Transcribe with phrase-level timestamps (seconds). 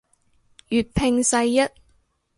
[0.69, 1.59] 粵拼世一